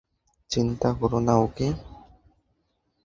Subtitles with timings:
[0.51, 1.67] চিন্তা করোনা, ওকে?